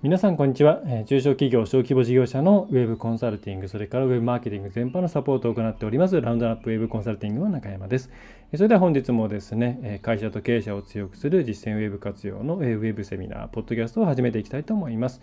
[0.00, 8.08] 皆さんこんにちは、中小企業小規模事業者のウェブコンサルティングそれからウェブマーケティング全般のサポートを行っておりますラウンドアップウェブコンサルティングの中山です。
[8.54, 15.20] それでは本日もですね会社と経営者を強くする実践ウェブ活用のウェブセミナーポッドキャストを始めていきたいと思います。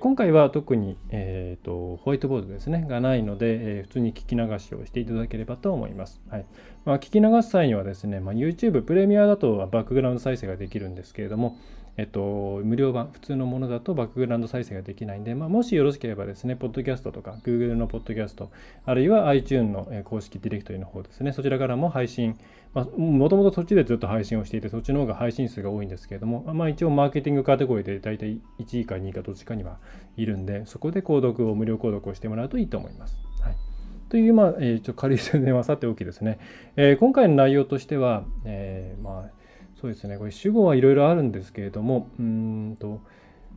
[0.00, 6.20] 今回は特に、えーと、ホワイトボードですねがないので、え、普通に聞き流しをしていただければと思います。
[6.28, 6.46] はい。
[6.84, 11.56] まあ、聞き流す際にはですね、まあ、YouTube プレミアだとバックグラウンド再生ができるんですけれども、
[11.98, 18.52] えっと、無料版、普通のものだとバックグラウンド再生ができないんで、まあ、もしよろしければですね、ポッドキャストとか、Google のポッドキャスト、
[18.86, 22.38] あるいは iTune の公式ディレクトリの方ですね、そちらからも配信、
[22.72, 29.78] もともとそっちでずっと配信をしていて、そっちの方が配信数が多いんですけれども、まあ、一応マーケティングカテゴリーで大体1位か2位かどっちかには
[30.16, 33.18] いるんで、そこで購読を、無料購読をしてもらうといいと思います。
[33.42, 33.56] はい
[34.08, 36.38] という、まあ、えー、ちょ軽い宣伝はさておきですね、
[36.76, 39.37] えー、今回の内容としては、えー、まあ、
[39.80, 40.18] そうですね。
[40.18, 43.00] これ主語はいろいろあるんですけれどもうんと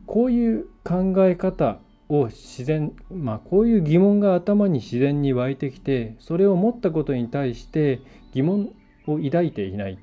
[0.06, 1.78] こういう考え方
[2.08, 8.00] を自然まあこういう疑問が頭に自然に湧いてきてそれを持ったことに対して
[8.32, 8.72] 疑問
[9.06, 9.98] を抱いていない、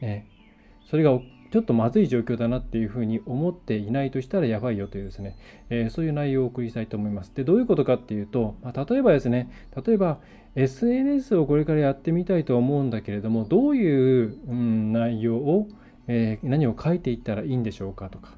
[0.00, 0.26] ね、
[0.90, 1.18] それが
[1.50, 5.36] ちょっとまずい状況だなっていうふうに思っていないとしたらやばいよというですね、
[5.70, 7.32] えー、そういう内容をお送りしたいと思います。
[7.34, 9.50] で、どういうことかっていうと、まあ、例えばですね、
[9.86, 10.18] 例えば
[10.56, 15.68] SNS をこれからやってみたいと思うんだけれども、どういう、うん、内容を、
[16.06, 18.32] えー、何を書いていったらいいんでしょうかとか、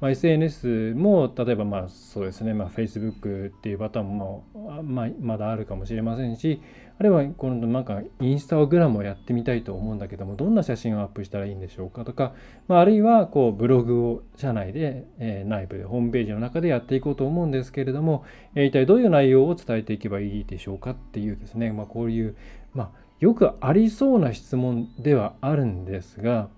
[0.00, 4.44] まあ、SNS も例えばまあそうですね、まあ、Facebook っていうパターンも、
[4.82, 6.62] まあ、まだあるかもしれませんし
[6.98, 12.34] あるいはこのなんかインスタグラムをやってみたいと思うんだけどもどんな写真をアップしたらいいんでしょうかとか、
[12.66, 18.24] まあ、あるいはこうブログを社内で、えー、内部でホームページの中でやっていこうと思うんですけれども、
[18.54, 22.36] えー、一体どういう内容を伝えていけばいいでしょうかっていうですね、まあ、こういう、
[22.74, 22.90] まあ、
[23.20, 26.48] よくありそうな質問ではあるんですが、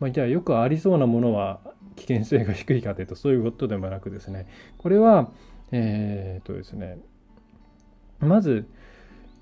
[0.00, 1.60] まあ、じゃあよくありそうなものは
[1.96, 4.46] 危険性が低いかというとそういうことでもなくですね
[4.78, 5.30] これは
[5.72, 6.98] え、っとですね
[8.20, 8.68] まず、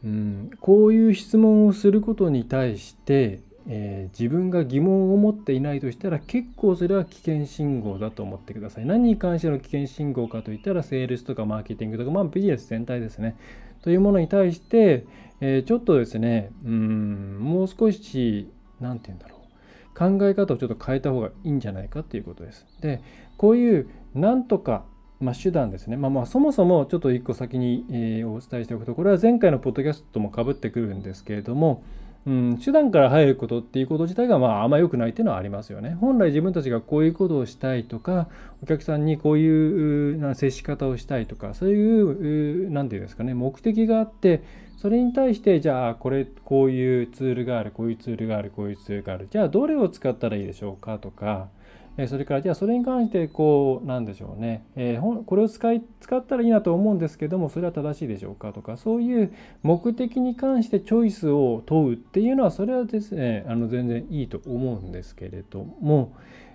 [0.04, 8.86] うん、こういう質問をすることに対して、え、自分が疑問を持っていないとしたら結構それは危険信号だと思ってください。
[8.86, 13.36] 何に関しての危険信号かといったらセールスとかマーケティングとか、まあ、ビジネス全体ですね。
[13.82, 15.06] というものに対して、
[15.40, 19.35] え、ちょっとですね、うん、もう少し、何て言うんだろう。
[19.96, 22.66] 考え方をちょっと変えた方がいいんじゃないかっていうことです。
[22.80, 23.00] で、
[23.38, 24.84] こういうなんとか、
[25.20, 25.96] まあ、手段ですね。
[25.96, 31.82] まあ、まあそもそもちょっと一個先に、えー、お伝えしておくと、これは前回のポッドキャストともかぶってくるんですけれども、
[32.26, 35.96] うん、手段から入ることっていうこと自体がまああんま良くないっていうのはありますよね。
[36.00, 38.28] 本来自分たちがこういうことをしたいとか、
[38.62, 44.42] お客さんにこういう接し方をしたいとか、そういう、何て言うんですかね、目的があって、
[44.76, 51.48] それに対してじゃあこれこういうツールがあるこういうツールがあるこういうツールがあるじゃあどれを使ったらいいでしょうかとか
[52.08, 66.12] それからじゃあそれに関してこうなんでしょうね、え、これを使い使ったらいいなと思うんですけどもそれは正しいでしょうかとかそういう目的に関してチョイスを問うっていうのはそれはですねあの全然いいと思うんですけれども、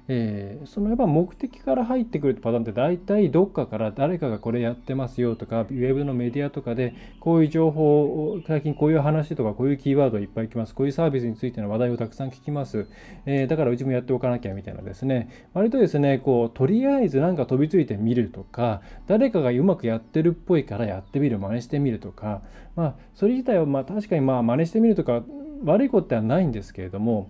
[0.07, 10.75] えー、そのやっぱ目的から入ってくるパターンって大体どっかから誰かがこれやってますよとかウェブのメディアとかでこういう情報を最近こういう話とかこういうキーワードいっぱい来ます。
[10.75, 12.87] こういうサービスについての話題をたくさん聞きます、
[13.25, 15.29] えー、だからうちもやっておかなきゃみたいなですね。
[15.53, 22.41] 割とですねこうとりあえずなんか飛びついてみるとか誰かがうまくやってるっぽいからやってみる真似してみるとか
[22.75, 25.23] まあそれ自体はまあ確かにまあ真似してみるとか
[25.63, 27.29] 悪いことではないんですけれども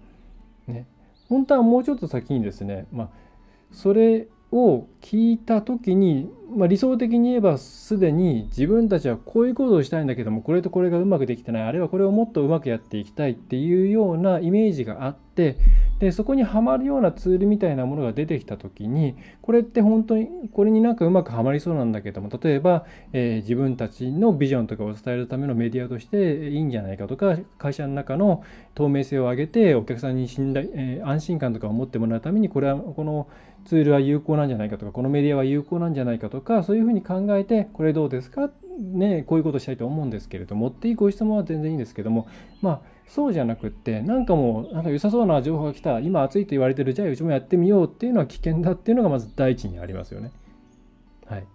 [0.68, 0.86] ね。
[1.32, 3.10] 本当はもうちょっと先にですね、まあ、
[3.72, 11.64] それを聞いた時に、まあ、理想的に言えばすでに自分たちはこういうことをしたいんだけどもこれとこれがうまくできてない。
[11.64, 15.58] あるいはこれをもっとうまくやっていきたいっていうようなイメージがあって
[16.00, 28.44] でそこにはまるようなツールみたいなものが出てきた時にこれって本当にこれになんかうまくはまりそうなんだけども例えば、えー、自分たちのビジョンとかを伝えるためのメディアとしていいんじゃないかとか会社の中の
[28.74, 33.28] 透明性を上げてお客さんに信頼、えー、安心感とかを持ってもらうためにこれはこの
[33.66, 38.50] ツールは有効なんじゃないかとかこのメディアは有効なんじゃないかとかそういうふうに考えてこれどうですか？
[38.80, 40.70] ねこういうことしたいと思うんですけれども。
[40.70, 42.28] っていうご質問は全然いいんですけども
[42.62, 46.00] まあそうじゃなくってなんかもうなんか良さそうな情報が来た。
[46.00, 50.32] 今暑いと言われてるじゃあうちもやってみようっていうのは危険だっていうのがまず第一にありますよね。
[51.28, 51.46] はい。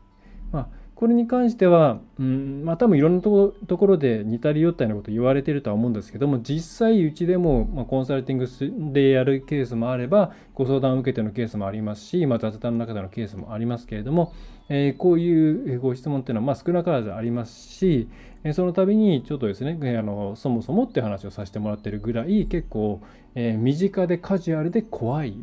[0.52, 14.32] まあ、これに関しては、うんまあ、多分いろんなところで似たり寄ったようなこと言われてるとは思うんですけども実際うちでも、まあ、コンサルティングでやるケースもあればご相談を受けてのケースもありますし、まあ、雑談の中でのケースもありますけれども、
[14.70, 18.08] えー、こういうご質問っていうのはまあ少なからずありますし、
[18.42, 23.02] えー、その度にちょっとですねあのそもそもって話をさせてもらってるぐらい結構、
[23.34, 25.36] えー、身近でカジュアルで怖い、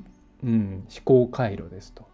[0.43, 2.11] うん、思考回路ですと。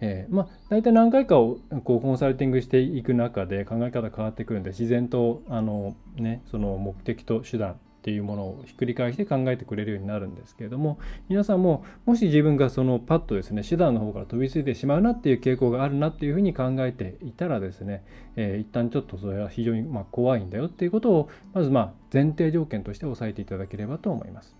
[0.00, 10.98] えー、まあ大体何回かをこうコンサルティングしていく中で考え方変わってくるんで自然とあの、ね、その目的と手段っていうものをひっくり返して考えてくれるようになるんですけれども
[11.28, 18.02] 皆さんももし自分がそのパッとですね手段の方から飛びついてしまうなっていう傾向があるなっていうふうに考えていたらですね、
[18.36, 24.56] えー、一旦ちょっとそれは非常にま怖いんだよっていうことをまずまあ前提条件として押さえていただければと思います。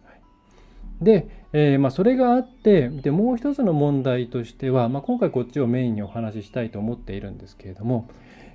[1.00, 8.08] で、えー、まあ、それがあってでもう一つの問題としては、まあ、今回こっちをメインにお話ししたいと思っているんですけれども、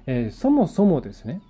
[0.05, 1.41] えー、そもそもですね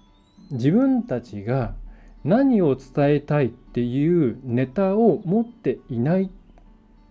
[0.51, 1.75] 自分たちが
[2.23, 6.31] 何を伝えたいっていうネタを持っていない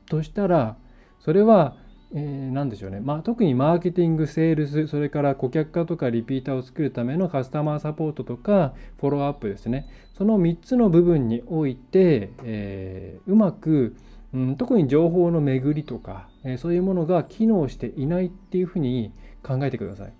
[0.06, 0.76] としたら
[1.20, 1.76] それは
[2.16, 13.96] えー、何でしょうね、まあ、特にマーケティング、セールス、それから顧客化とかリピーターを作るためのカスタマーサポートとかフォローアップですね、その3つの部分において、えー、うまく、
[14.32, 19.12] うん、特に情報の巡りとか、えー、そういうものが機能していないっていうふうに
[19.42, 20.12] 考えてください。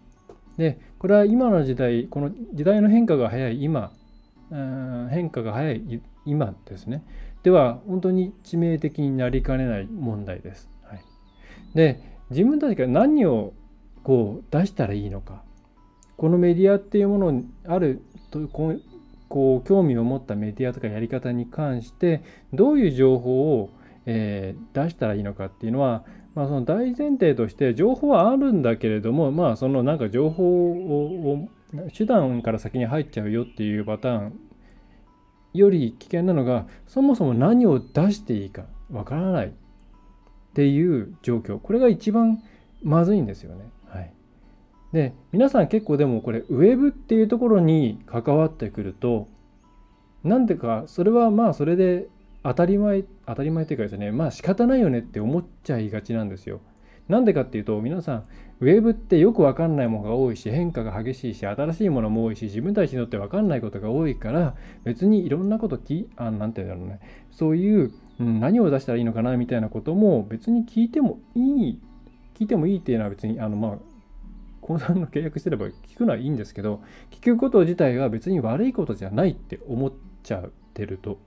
[0.59, 3.93] で、これは今の時代、この時代の変化が早い今、
[4.51, 7.05] うん、変化が早い今ですね。
[7.45, 10.74] では、本当に致命的になりかねない問題です。
[11.75, 12.01] で
[12.31, 13.53] 自分たちが何を
[14.03, 15.43] こう出したらいいのか。
[16.17, 18.01] このメディアっていうものにある
[18.31, 18.83] とこう
[19.29, 22.23] こう興味を持ったメディアとかやり方に関して
[22.53, 23.71] どういう情報を、
[24.07, 26.05] えー、出したらいいのかっていうのは、
[26.35, 31.49] まあ、その大前提として情報はあるんだけれどもまあそのなんか情報を
[31.93, 34.41] 手段から先に入っちゃうよっていうパターン
[35.53, 39.53] より危険なのがそもそも何を出していいかわからない。
[40.55, 42.41] っていう状況これが一番
[42.85, 43.65] まずいんですよね。
[43.89, 44.13] はい、
[44.93, 49.27] で皆さん結構でもこれウェブっていうところに関わってくると
[50.23, 52.07] なんでかそれはまあそれで
[52.45, 56.61] 当たり前当たり前っていうかですねまあ仕方ないよねって思っちゃいがちなんですよ。
[57.09, 58.25] なんでかっていうと皆さん
[58.61, 64.55] ウェブってよくわかんないものが多いし変化が激しいし新しいものも多いし自分たちにとってわかんないことが多いから
[64.85, 67.01] 別にいろんなこときあなんて言うんだろうね
[67.33, 71.81] そういううん、何を出したらいいのかなみたいなことも別に聞いてもいい
[72.35, 73.79] 聞いてもいいっていうのは別にあのまあ
[74.61, 81.19] コンサルの契約してれば聞くのはいいんですけど聞くこと自体は別に悪いことじゃないって思っちゃってると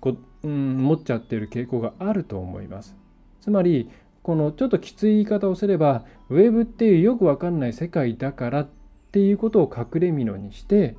[0.00, 2.96] こ、うん、思っちゃってる傾向があると思います。
[3.40, 3.88] つまり
[4.22, 8.68] このちょっときつい言い方をすればウェブっていうよくわかんない世界だからっ
[9.12, 10.96] ていうことを隠れ蓑にして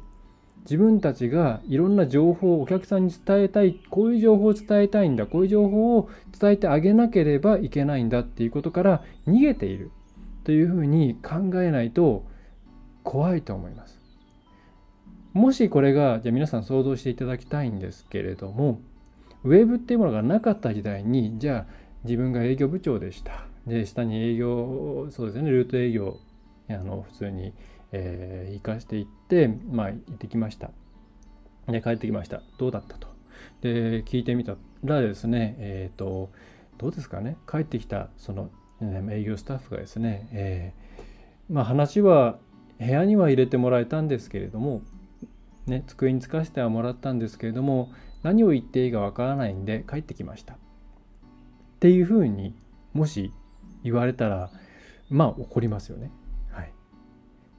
[0.61, 9.91] 自分たちがいろんな情報をお客さんに伝えたいこういう情報を伝えたいんだこういう情報を伝えてあげなければいけないんだっていうことから逃げている
[10.43, 12.25] というふうに考えないと
[13.03, 13.97] 怖いと思います。
[15.33, 18.81] もしこれがじゃあ皆さん想像していただきたいんですけれども
[19.43, 21.73] ウェブっていうものがなかった時代にじゃあ
[22.05, 26.17] 自分が営業部長でしたで下に営業そうですねルート営業
[26.69, 27.53] あの普通に
[27.91, 29.16] えー、行かしていって、
[29.69, 30.71] まあ、行ってきました。
[31.67, 32.41] で、帰ってきました。
[32.57, 33.07] どうだったと。
[33.61, 36.29] で、聞いてみたらですね、えっ、ー、と、
[36.77, 38.49] どうですかね、帰ってきた、その、
[38.81, 42.39] 営業スタッフがですね、えー、まあ、話は、
[42.79, 44.81] 部屋には入れてもらえたんですけれども、
[45.65, 47.91] ね、机につかせてはもらったんですけれども、
[48.23, 50.53] 何を言っていいかわからないんで帰ってきました。
[50.53, 50.57] っ
[51.79, 52.55] ていうふうに
[52.93, 53.31] もし
[53.83, 54.49] 言われたら、
[55.09, 56.11] まあ怒りますよね。
[56.51, 56.73] はい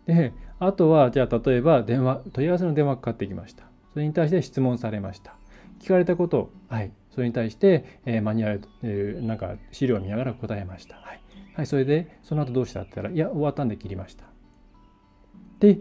[0.07, 3.65] であとはじゃあ例えば電話問い合わせの電話かかってきました。
[3.93, 5.35] それに対して質問されました。
[5.81, 6.91] 聞かれたことをはい。
[7.11, 10.97] それに対して、えー、マニュアル、えー、なんか資料を見ながら答えました。
[10.97, 11.21] はい、
[11.55, 14.25] はい、それでその後どうしたって言ったらいや終わったんで切りました。
[14.25, 14.29] っ
[15.59, 15.81] て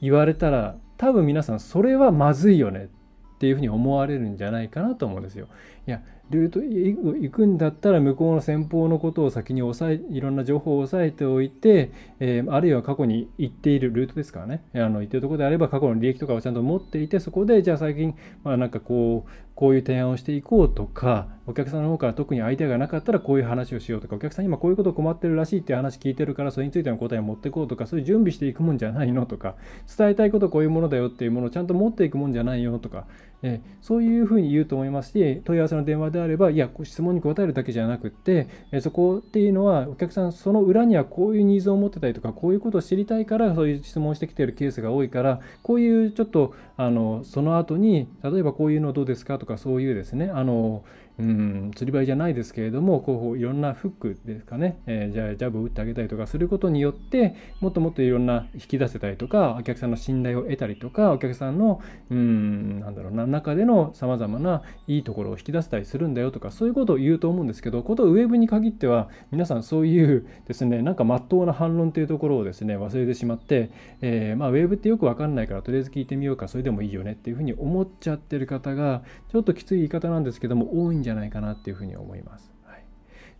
[0.00, 2.88] 言われたら多分皆さんそれはまずいよね
[3.36, 5.48] っていうふうに思われるんじゃないかなと思うんですよ。
[5.86, 14.62] いやルート行くんだったら向こうの先方のことを先に押さえいろんな情報を押さえておいて、えー、あるいは過去に行っているルートですからね。
[14.74, 29.56] あの行ってるところであれば過去の利益とかをちゃんと持っていてそこでじゃあ最近、まあ、なんかこうこういう提案をしていこうとかお客さんの方から特にアイデアがなかったらこういう話をしようとかお客さん今こういうこと困ってるらしいっていう話聞いてるからそれについての答えを持っていこうとかそういう準備していくもんじゃないのとか
[29.96, 33.06] 伝えたいことこういうものだよっていうものをちゃんと持っていくもんじゃないよとか、
[33.42, 50.84] えそういうふうに言うと思いますし問い合わせの電話であればいや質問に答えるだけじゃなくって、えそこっていうのはお客さんその裏にはこういうニーズを持ってたりとかこういうことを知りたいからそういう質問をしてきているケースが多いからこういうちょっとあのその後に例えばこういうのどうですかとかそういうですねあの
[51.18, 73.70] うん釣り針じゃないですけれどもこういろんなフックですかね、えー、じゃあジャブを打ってあげたりとかすることによってもっともっといろんな引き出せたりとかお客さんの信頼を得たりとかお客さんのうんなんだろうな中でのさまざまないいところを引き出せたりするんだよとかそういうことを言うと思うんですけどことウェブに限っては皆さんそういうですねなんか真っ当な反論というところをですね忘れてしまって、
[74.00, 82.52] えー、まあ、ウェブってよく分かんないからとりあえず聞いてみようかそれでもいいよねっていうふうに思っちゃってる方がちょっときつい言い方なんですけども多いんじゃじゃないかなっていうふうに思います。
[82.64, 82.84] はい、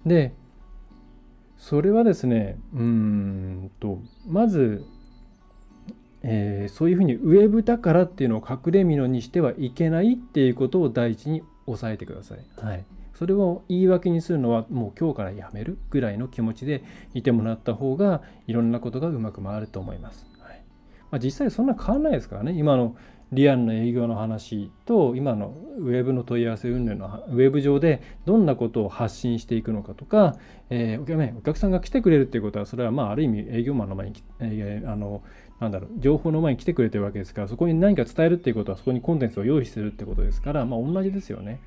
[0.07, 0.33] で
[1.59, 4.85] それはですねうんとまず、
[6.23, 12.39] えー、そういうふうにウェブだからっていうのを隠れ蓑にしてはいけないっていうことを第一に押さえてください。
[12.57, 12.85] はい
[13.19, 16.85] それを言い訳にするのはもう今日からやめるぐらいの気持ちで
[17.15, 20.25] いてもらった方がいろんなことがうまく回ると思います。
[20.39, 20.63] はい
[21.11, 22.95] まあ、実際そんな変わらないですからね今の
[23.33, 30.37] リアルな営業の話と今のウェブの問い合わせ云々のウェブ上でどんなことを発信していくのかとか、
[30.71, 35.23] えー、お客さんが来てくれるっていうことはそれはまあある意味営業マンの前に、えー、あの
[35.61, 41.61] なんだろう情報の前に来てくれてるわけですからそこに何か伝えるっていうことはそこにコンテンツを用意するってことですからまあ同じですよね。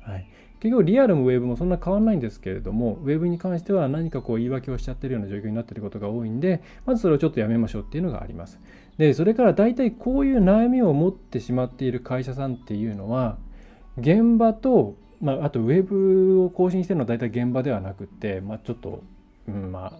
[0.00, 0.26] はい、
[0.60, 8.60] 結局リアルもウェブもそんな変わらないんですけれどもウェブに関しては何かこう言い訳をしちゃってるような状況になっていることが多いんでまずそれをちょっとやめましょうっていうのがあります。
[9.02, 13.36] でそれから大体こういう悩みを持ってしまっている会社さんっていうのは
[13.98, 19.02] 現場と、まあ、あとウェブを更新してるのは大体現場ではなくて、まあ、ちょっと、
[19.48, 19.92] うん、まあ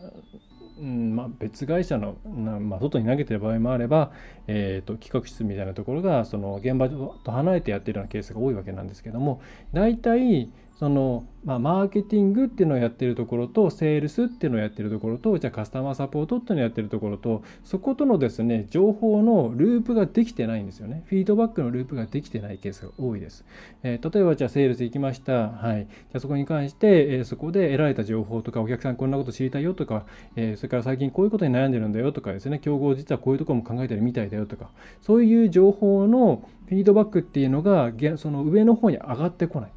[0.79, 4.13] うんまあ、別会社の、まあ、外に投げてる場合もあれば、
[4.47, 9.43] えーと、企画室みたいなところがその現場と離れてやってるようなケースが多いわけなんですけども
[9.73, 10.49] 大体
[10.79, 21.05] その、まあ、マーケティングっていうのをやってるところとセールスっていうのをやってるところとじゃあカスタマーサポートっていうのをやってるところとそことのですね情報のループができてないんですよね。
[21.07, 23.45] フィードバックのループができてないケースが多いです、
[23.83, 25.51] えー、例えばじゃあセールス行きました。
[25.51, 25.87] はい。
[25.87, 30.05] じゃあそこに関して、えー、そこで得られた情報とかお客さんこんなこと知りたいよとか、
[30.37, 32.59] えー、それから最近こういうことに悩んでるんだよとかですね。
[32.59, 39.71] 競合実はこういうところも考えてるみたいだよとかそういう情報のフィードバックっていうのがその上の方に上がってこない。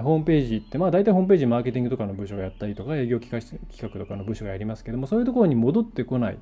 [0.00, 6.38] ホームページって、まあ大体ホームページマーケティングとかの部署がやったりとか、営業企画とかの部署がやりますけども、そういうところに戻ってこない。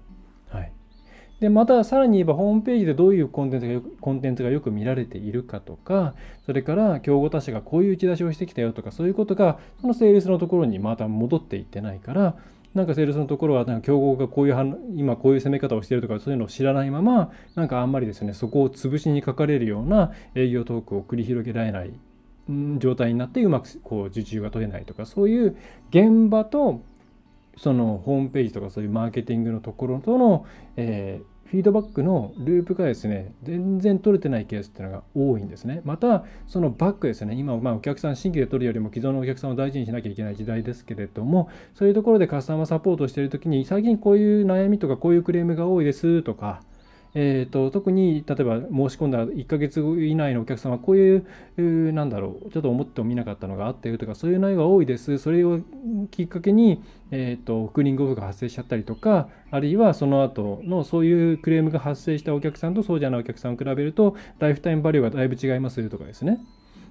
[0.48, 0.72] はい。
[1.40, 6.14] で、またさらに言えばホームページでどういうコンテンツがよくコンテンツがよく見られているかとか、
[6.46, 12.36] それから競合他社がこういう打ち出しをしてきたよとか、そういうことが、そのセールスのところにまた戻っていってないから、
[12.74, 21.92] なんかセールスのところはなんか競合がこういう今こういう攻め方をしているとかそういうのを知らないままなんかあんまりですねそこを潰しにかかれるような営業トークを繰り広げられない
[22.78, 25.56] 状態になってうまくこう受注が取れないとかそういう
[25.90, 26.82] 現場と
[27.56, 35.82] そのホームページとかそういうマーケティングのところとの、えー、フィードバックのループがですね全然取れてないケースっていうのが多いんですね。
[35.84, 46.62] またそのバックですね今まあお客さん新規で取るよりも既存のお客さんを大事にしなきゃいけない時代ですけれどもそういうところでカスタマーサポートしている時に最近こういう悩みとかこういうクレームが多いですとか
[47.14, 55.18] えーと、特に例えば申し込んだ1ヶ月以内のお客様はこういうなんだろうちょっと思ってもみなかったのがあったよとかそういう内容が多いです。
[55.18, 55.60] それを
[56.10, 66.38] きっかけに、えーと、クーリングオフが発生しちゃったりとかあるいはその後のそういうクレームが発生したお客さんとそうじゃないお客さんを比べるとライフタイムバリューがだいぶ違いますとかですね。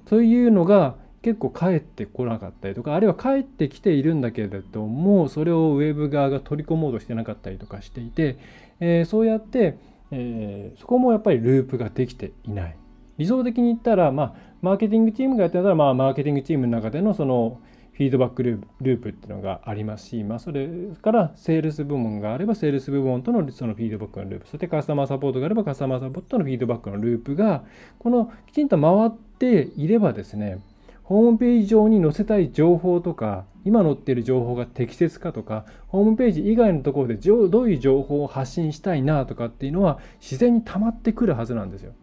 [0.10, 8.38] そういうのが結構帰ってこなかったりとかあるいは帰ってきているんだけれどもそれをウェブ側が取り込もうとしてなかったりとかしていて、
[8.80, 9.78] えー、そうやって
[10.12, 12.76] えー、そこもやっぱりループができていない。
[13.18, 17.60] 理想的に言ったら、まあ、マーケティングチームがやってたら、まあ、マーケティングチームの中でのその
[18.00, 20.70] フィードバックループっていうのがありますし、まあ、それ
[21.02, 27.66] からセールス部門があれば、セールス部門とのそのフィードバックのループ、そしてカスタマーサポートがあれば、カスタマーサポートのフィードバックのループが、
[28.00, 30.62] このきちんと回っていればですね、
[31.04, 41.94] ホームページ上に載せたい情報とか、今載っている情報が適切かとか、ホームページ以外のところでどういう情報を発信したいなとかっていうのは自然に溜まってくるはずなんですよ。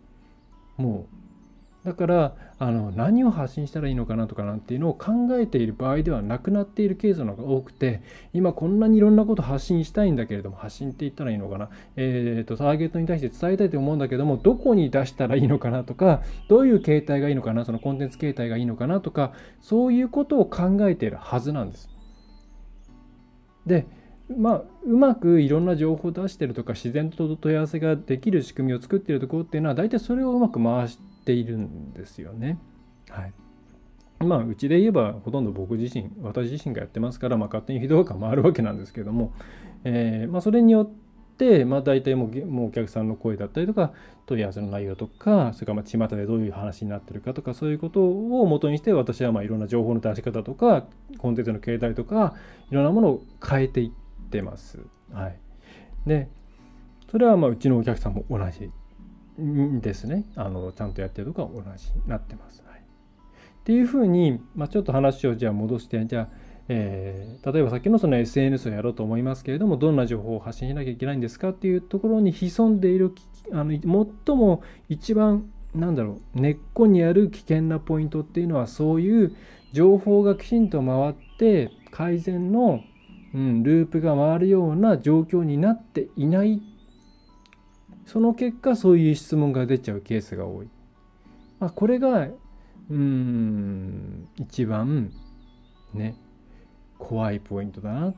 [0.76, 1.15] もう。
[1.86, 8.02] だからあの何を発信したらいいのかなとかなんていうのを考えている場合ではなくなっているケースの方が多くて
[8.32, 17.64] 今こんなにいろんなこと発信したいんだけれども発信って言ったらいいのかな、えーと、ターゲットに対して伝えたいと思うんだけどもどこに出したらいいのかなとかどういう形態がいいのかな？
[17.64, 21.88] そのコンテンツ形態がいいのかなとかそういうことを考えているはずなんです。
[23.64, 23.86] で
[24.36, 32.58] まあ、うまくいろんな情報を出してるとか自然と問い合わせができる仕組みを作っているところっていうのは大体それをうまく回しているんですよね。
[33.10, 33.32] はい
[34.18, 39.34] まあ、うちで言えばほとんど僕自身私自身がやってますから、まあ、勝手にフィードバックが回るわけなんですけども、
[39.84, 40.90] えー、まあ、それによっ
[41.36, 43.92] て、まあ、大体もうもうお客さんの声だったりとか
[44.24, 50.86] 問い合わせの内容とかそれからまあ巷でどういう話になってるかとかそういうことを元にして私はまあいろんな情報の出し方とか
[51.18, 52.34] コンテンツの形態とか
[52.70, 54.80] いろんなものを変えていってます。
[55.12, 55.38] はい、
[56.06, 56.28] で
[57.10, 58.70] それはまあうちのお客さんも同じ
[59.38, 62.62] ですねあのちゃんとやってるとか同じになってます。
[62.66, 62.82] はい、っ
[63.64, 66.28] ていうふうに、まあ、ちょっと話をじゃあ戻してじゃあ
[66.68, 73.14] えー、例えばさっきのその SNS をやろうと思いますけれどもどんな情報を発信しなきゃいけないんですかっていうところに潜んでいる
[73.52, 73.70] あの
[74.26, 79.36] 最も一番なんだろう根っこにある危険なポイントっていうのはそういう
[79.72, 82.80] 情報がきちんと回って改善の
[83.36, 86.75] うん、ループが回るような状況になっていないっ
[88.06, 90.68] その結果そういう質問が出ちゃうケースが多い、
[91.58, 92.28] まあ、これが
[92.88, 95.12] うん一番
[95.92, 96.16] ね
[96.98, 98.14] 怖いポイントだなっ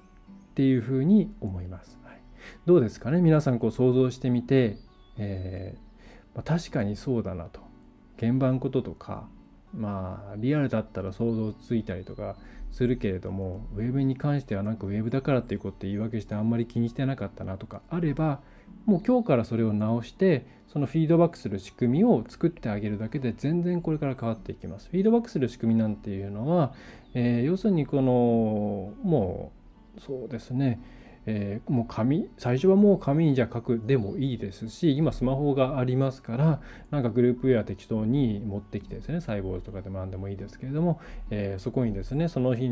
[0.55, 2.21] ていうふうに思います、はい、
[2.67, 3.21] どうですかね？
[3.21, 4.77] 皆さんこう想像してみて、
[5.17, 7.61] えーまあ、確かにそうだなと。
[8.19, 9.29] 現場のこととか
[9.73, 12.37] まあリアルだったら想像ついたりとか
[12.73, 18.41] するけれどもウェブに関してはなんかウェブだからっていうこと言い訳してあんまり気にしてなかったなとかあれば
[18.87, 24.89] もう今日からそれを直してそのフィードバックする仕組みを作ってあげるだけで全然これから変わっていきます。
[24.91, 26.75] フィードバックする仕組みなんていうのは、
[27.15, 29.53] えー、要するにこのも
[29.97, 30.81] うそうですね
[31.31, 42.71] えー、もう紙最初はもう紙にじゃ書くでもいいですし今スマホがありますからなんかグループウェア適当に持ってきてですね細胞とかでも何でもいいですけれども、えー、そこにですねその日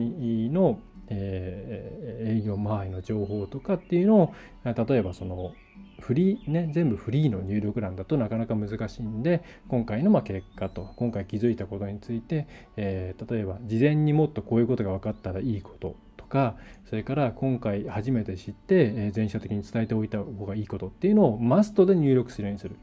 [0.48, 4.34] の、えー、営業周りの情報とかっていうのを
[4.64, 5.52] 例えばその
[6.00, 16.56] フリーね全部フリーの入力欄だとなかなか難しいんで今回のま結果と今回気づいたことについて、えー、例えば事前にもっとこういうことが分かったらいいこととか
[16.88, 22.76] それから今回初めて知って、え全社的に伝えておいた方がいいことっていうのをマストで入力するようにする。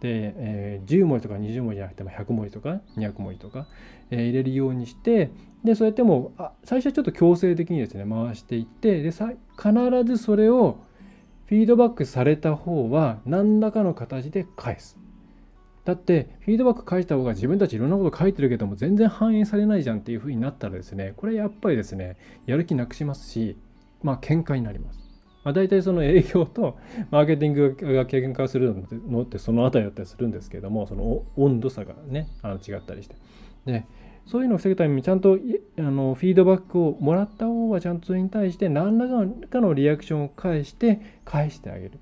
[0.00, 3.66] で、えー、10文字とか20文字じゃなくても100文字とか200文字とか、
[4.10, 5.30] えー、入れるようにして
[5.62, 9.24] でそうやってもあ最初はちょっと強制的にですね回していってで必
[10.06, 10.78] ずそれを
[11.50, 14.96] フィードバックされた方は何らかの形で返す。
[15.84, 23.56] だってフィードバック返した方が自分たちいろんなこと書いてるけども全然反映されないじゃんっていう風になったらですねこれやっぱりですねやる気なくしますし
[24.04, 25.00] まあ喧嘩になります。
[25.42, 26.78] まあ、大体その営業と
[27.10, 28.72] マーケティングが経験化する
[29.08, 33.16] のってその辺りだったりするんですけどもその温度差がねあの違ったりして
[33.66, 33.86] で
[34.26, 35.38] そういうのを防ぐためにちゃんと
[35.78, 39.08] あのフィードバックをもらった方はちゃんとそれに対して何ら
[39.48, 41.92] かのリアクションを返して返してあげる、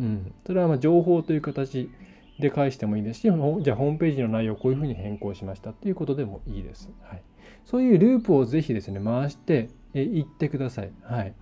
[0.00, 1.90] うん、それはま情報という形
[2.38, 6.90] で返してもいいですし、じゃあホームページの内容をこういうふうに変更しましたっていうことでもいいです。
[7.02, 7.22] はい、
[7.64, 10.92] そういうループをぜひですね、回していってください。
[11.02, 11.34] はい。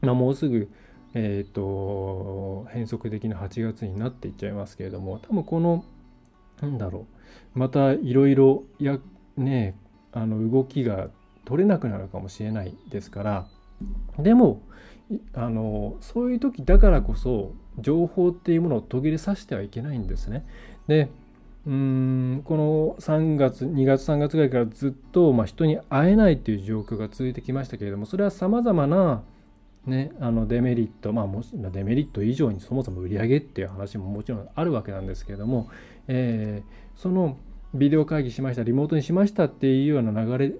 [0.00, 0.70] まあ、もうすぐ、
[1.14, 5.84] えっ、ー、と、変則的な8月になっていっちゃいますけれども、多分この、
[6.60, 7.17] なんだろう、
[7.54, 8.98] またいろいろ、や、
[9.36, 9.76] ね、
[10.12, 11.08] あの動きが
[11.44, 13.46] 取れなくなるかもしれないですから、
[14.18, 14.62] でも、
[15.32, 20.44] あのそういう時だからこそ情報っていうものを途切れさせてはいけないんですね。
[20.86, 21.08] で
[21.66, 29.22] うんこの3月2月3月ぐらいからずっと、まあ、人に会えないという状況が続いてきましたけれどもそれはさまざまな、
[29.88, 35.70] ね、あのデメリットまあもデメリット以上にそもそも売り上げっていう話ももちろんあるわけなんですけれども、
[36.06, 37.36] えー、その
[37.74, 40.52] ビデオ会議しましたリモートにしましたっていうような流れ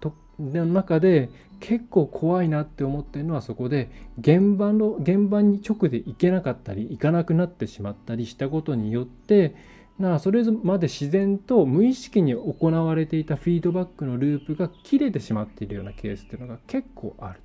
[0.00, 9.54] との中で結構怖いなって思ってるのはそこで現場の現場に直で行けなかったり行かなくなってしまったりしたことによって
[9.98, 17.40] なそれまで自然と無意識に行われていたフィードバックのループが切れてしまっているようなケースっていうのが結構ある。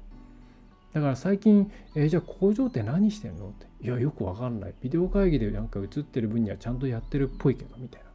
[0.93, 3.49] だから最近、えー、じゃあ工場って何してんの？
[3.49, 3.67] って。
[3.81, 4.73] いや、よくわかんない。
[4.81, 8.09] ビデオ会議でなんか映ってる分にはちゃんとやってるっぽいけど、みたいな。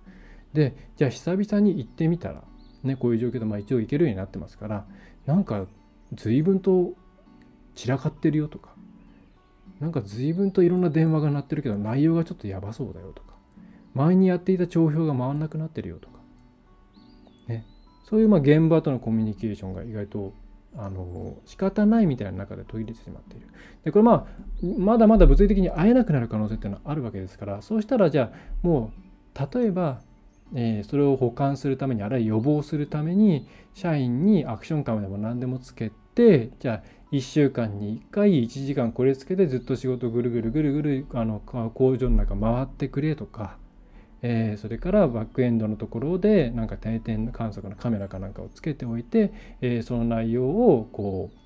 [0.52, 2.42] で、じゃあ久々に行ってみたら、
[2.82, 4.86] ね、こういう状況でまあ一応行けるようになってますから
[5.24, 5.64] なんか
[6.12, 6.92] 随分と
[7.74, 8.74] 散らかってるよとか
[9.80, 13.36] なんか随分といろんな電話が鳴ってるけど内容がちょっとやばそうだよとか
[13.94, 16.18] 前にやっていた帳票が回らなくなってるよとか、
[17.48, 17.64] ね、
[18.04, 20.34] そういうまあ現場とのコミュニケーションが意外と
[20.76, 23.46] あの仕方ないみたいな中で途切れてしまっている。
[23.84, 28.92] でこれまあまだまだ物理的に会えなくなる可能性っていうのはあるわけですからそうしたらじゃあも
[29.34, 30.00] う例えば、
[30.54, 43.56] えー、それを保管するためにあるいは予防するために社員にアクションカメでも何でもつけてじゃあ1週間に1回1時間これつけてずっと仕事ぐるぐるぐるぐるあの工場の中回ってくれとか
[44.26, 51.38] えー、それからバックエンドのところでなんか定点観測のカメラかなんかをつけておいて、えー、その内容をこう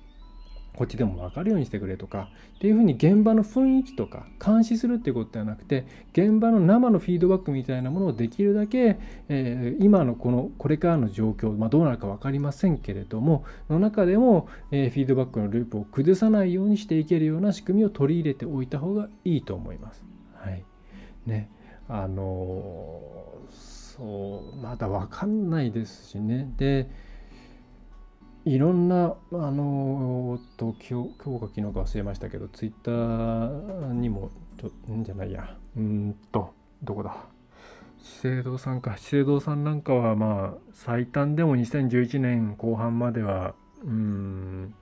[0.77, 20.05] こっちでも分かるようにしてくれとかっていうふうに現場の雰囲気とか監視するっていうことではなくて現場の生のフィードバックみたいなものをできるだけ、えー、今のこのこれからの状況、まあ、どうなるか分かりませんけれどもの中でも、えー、フィードバックのループを崩さないようにしていけるような仕組みを取り入れておいた方がいいと思います。
[20.35, 20.63] はい
[21.25, 21.49] ね
[21.89, 23.01] あの
[23.49, 26.47] そうまだ分かんないですしね。
[26.57, 26.87] で
[28.45, 35.57] いろんなあのと今日今日か昨日か忘れましたけどツイッターにもちょんじゃないや。
[35.75, 37.17] うんとどこだ。
[38.01, 38.95] 資生堂さんか。
[38.97, 44.75] 資生堂さんなんかはまあ最短でも2011年後半まではうん、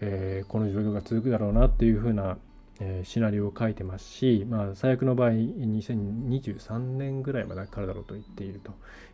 [0.00, 2.36] えー、この状況が続くだろうなっていうふうな
[2.80, 8.72] え、シナリオを書いてますし、まあ、最悪の場合2023年ぐらいまでからだろうと言っていると、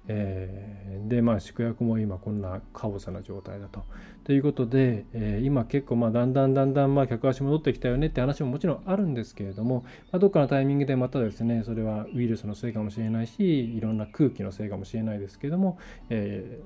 [0.09, 3.85] えー、でまあ宿泊も今こんなカオスな状態だと。
[4.25, 15.79] ということで、えー、今結構まあだんだんだんだんまあ客足戻ってきたよねって話ももちろんあるんですけれども、まあ、どっかのタイミングでまたですねそれはウイルスのせいかもしれないしいろんな空気のせいかもしれないですけれども、
[16.11, 16.61] え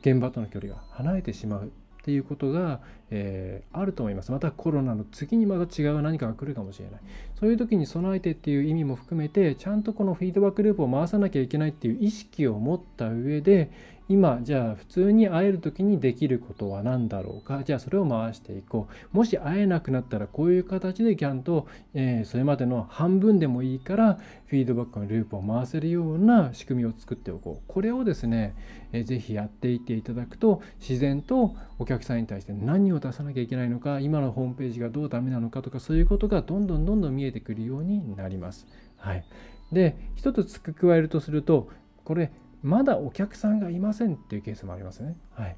[0.00, 1.72] 現場との距離が離れてしまう。
[2.02, 4.32] っていうことが、えー、あると思います。
[4.32, 7.00] またコロナの次にまた違う何かが来るかもしれない。
[7.38, 13.70] そういう時に備えてっていう意味も含めて、ちゃんとこのフィードバックループを回さなきゃいけないっていう意識を持った上で、
[14.08, 17.62] 今じゃあ普通に会える時にできることは何だろうか？
[17.64, 19.16] じゃあそれを回していこう。
[19.16, 27.64] もし会えなくなったらこういう形でちゃんと、えー、それまでの半分でもいいからフィードバックのループを回せるような仕組みを作っておこう。
[27.66, 28.54] これをですね、
[28.92, 38.66] えー、ぜひやっていっていただくと自然とお客さんに対して何を出さなきゃいけないのか今のホームページがどうダメなのかとかそういうことがどんどんどんどん見えてくるようになります。
[38.98, 39.24] はい、
[39.72, 41.70] で一つ付け加えるとすると
[42.04, 42.30] これ
[42.62, 45.16] まだお客さんがいませんっていうケースもありますね。
[45.32, 45.56] はい。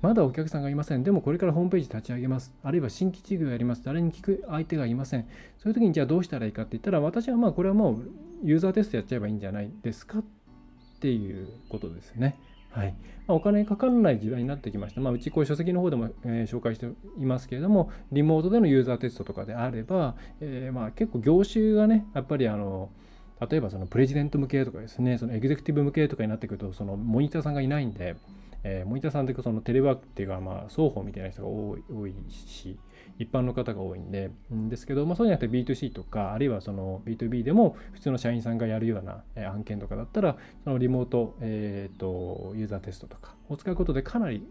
[0.00, 1.02] まだお客さんがいません。
[1.02, 2.54] でもこれからホームページ立ち上げます。
[2.62, 3.82] あるいは新規事業やります。
[3.84, 5.26] 誰に聞く相手がいません。
[5.58, 8.10] そういう時にじゃあどうしたらいいかって言ったら、私はまあこれはもう
[8.44, 10.24] ユーザーテストやっちゃえばいいんじゃないですかっ
[11.00, 12.38] ていうことですね。
[12.70, 12.94] はい。
[13.26, 15.00] まあ、お金かからない時代になってきました。
[15.00, 16.86] まあ、うちこういう書籍の方でも、えー、紹介して
[17.18, 22.90] いますけれども、リモートでのユーザーテストとかであれば、えー、まあ結構業種がね、やっぱりあの、
[23.40, 28.16] 例えばそのプレジデント向けとかですね、そのエグゼクティブ向けとかになってくると、そのモニターさんがいないんで、
[28.64, 32.78] えー、モニターさんってそのテレワークっていうか、まあ、双方みたいな人が多い多いし、
[33.18, 44.44] 一般の方が多いんで、んですけど、まあ、そうじゃなくて B2C とか、あるいはその B2B でも普通の社員さんがやるような、え案件とかだったら、そのリモート、えーと、ユーザーテストとかを使うことでかなり、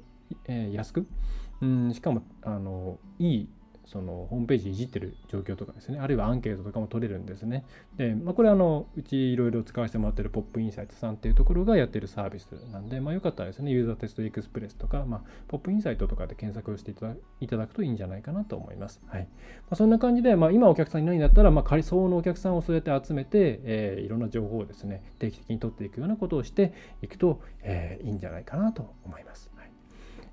[0.46, 1.06] えー、安く、
[1.62, 3.50] うん、しかもあのいい
[3.88, 7.66] そのホームページいじってる状況とかですね、あるいはアンケートとかも取れるんですね。
[7.96, 16.92] で、まあ、これあの、うちいろいろ使わせてもらってるポップインサイトさんっていうところがやってるサービスなんで、まあ、よかったらですね、ユーザーテストエクスプレスとか、まあ、ポップインサイトとかで検索をして
[17.40, 19.02] いただくといいんじゃないかなと思います。
[19.08, 19.22] はい。
[19.22, 19.28] ま
[19.72, 29.47] あ、そんな感じで、まあ、今お客さんいないんだったら、まあ、仮想のお客さんをそうやって集めて、えー、いろんな情報をですね、定期的に取っていくようなことをしていくと、えー、いいんじゃないかなと思います。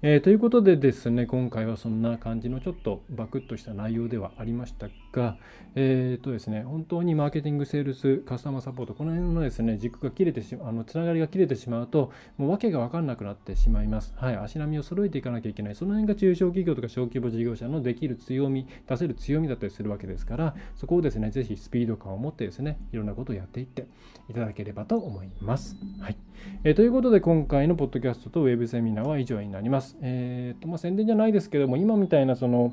[0.06, 5.38] えー、ということでですね、今回はそんな感じのちょっとバクッとした内容ではありましたが、
[5.76, 14.12] えっ、ー、とですね、本当にマーケティング、セールス、カスタマーサポート、この辺のですね、軸が切れてしまう、あのつながりが切れてしまうと、もう訳が分かんなくなってしまいます。
[14.18, 15.74] はい、足並みを揃えていかなきゃいけない。
[15.74, 23.86] その辺が中小企業とか小規模事業者のできる強み、出せる強みだったりするわけですから、そこをですね、ぜひスピード感を持ってですね、いろんなことをやっていって
[24.28, 25.76] いただければと思います。
[25.98, 26.16] はい。
[26.62, 29.93] えー、ということで、今回のポッドキャストとウェブセミナーは以上になります。。
[30.00, 32.72] えーとまあ、宣伝じゃないですけども、今みたいなその、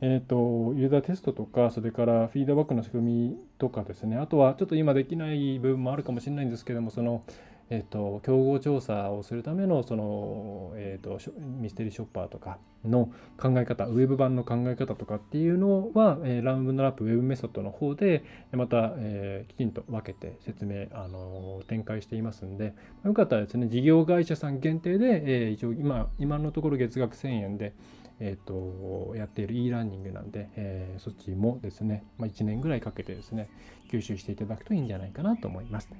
[0.00, 7.22] えーと、ユーザーテストとか、それからフィードバックの仕組みとかですね、あとはちょっと今できない部分もあるかもしれないんですけども、その、
[7.70, 22.74] えーと、競合調査をするためのその、えーと、ミステリーショッパーとかの考え方ウェブ版の考え方とかっていうのは、えー、ラウンドラップウェブメソッドの方でまた、えー、きちんと分けて説明、あの展開していますんで
[23.04, 27.72] よかったらですね事業会社さん限定で、えー、一応今今のところ月額1000円で
[28.18, 33.50] えーと、やっている e ラーニングなんで、えー、そっちもですね、まあ、1年ぐらいかけてですね、
[33.90, 35.90] 吸収していただくといいんじゃないかなと思います。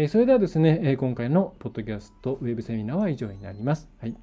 [0.00, 3.88] え、それではですね、え、今回のポッドキャストウェブセミナーは以上になります。
[3.98, 4.14] はい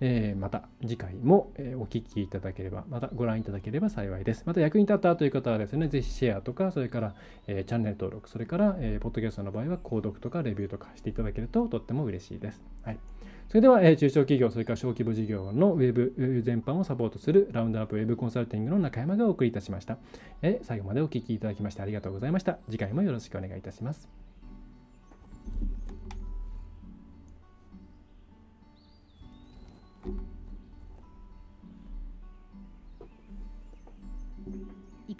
[0.00, 4.42] えー、また次回も、お聞きいただければ、またご覧いただければ幸いです。
[4.44, 7.14] また役に立ったという方はですね、ぜひシェアとか、それから、
[7.46, 12.60] えチャンネル登録、それから、えポッドキャストの場合は購読とかレビューとかしていただけるととっても嬉しいです。
[12.82, 12.98] はい
[13.46, 19.98] それでは、え中小企業、それから小規模事業のウェブ全般をサポートするラウンドアップウェブコンサルティングの中山がお送りいたしました。
[20.42, 22.58] え最後までお聴きいただきましてありがとうございました。
[22.68, 24.19] 次回もよろしくお願いいたします。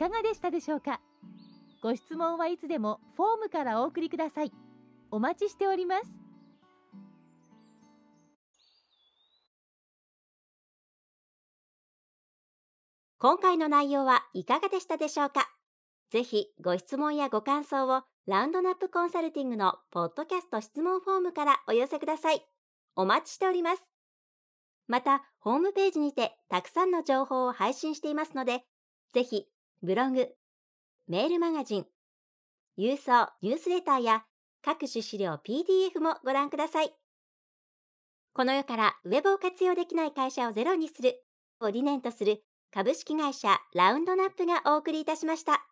[0.01, 0.99] かがでしたでしょうか？
[1.83, 4.53] ご質問はいつでもフォームからお送りください。
[5.11, 6.05] お待ちしております。
[13.19, 15.51] 今回の内容はいかがでしたでしょうか？
[16.11, 22.43] ぜひご質問やご感想をラウンドナップコンサルティングのポッドキャスト質問フォームからお寄せください。
[22.97, 23.83] お待ちしております。
[24.89, 28.65] また、ホームページにてたくさんの情報を配信していますので、
[29.13, 29.45] ぜひ
[29.83, 30.29] ブログ、
[31.09, 31.87] メールマガジン、
[32.77, 34.25] 郵送ニュースレターや
[34.63, 36.93] 各種資料 PDF もご覧ください。
[38.35, 41.25] この世からウェブを活用できない会社をゼロにする
[41.61, 45.70] を理念とする株式会社ラウンドナップがお送りいたしました。